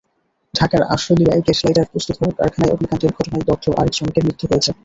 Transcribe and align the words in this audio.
ঢাকার 0.53 0.81
আশুলিয়ায় 0.95 1.43
gas 1.45 1.59
lighter 1.65 1.89
প্রস্তুতকারক 1.91 2.35
কারখানায় 2.39 2.71
অগ্নিকাণ্ডের 2.73 3.15
ঘটনায় 3.17 3.45
দগ্ধ 3.47 3.65
আরেক 3.79 3.93
শ্রমিকের 3.95 4.25
মৃত্যু 4.27 4.45
হয়েছে। 4.49 4.71